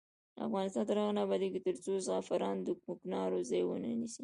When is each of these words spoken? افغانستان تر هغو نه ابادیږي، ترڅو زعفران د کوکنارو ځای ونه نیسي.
افغانستان 0.47 0.83
تر 0.89 0.97
هغو 0.99 1.15
نه 1.17 1.21
ابادیږي، 1.25 1.59
ترڅو 1.67 1.91
زعفران 2.07 2.55
د 2.61 2.69
کوکنارو 2.83 3.39
ځای 3.49 3.63
ونه 3.65 3.89
نیسي. 3.99 4.19